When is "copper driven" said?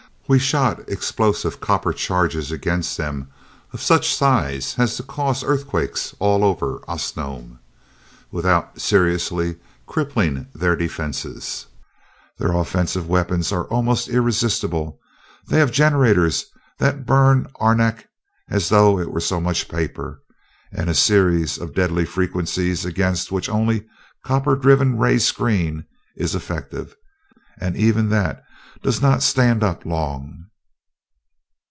24.23-24.97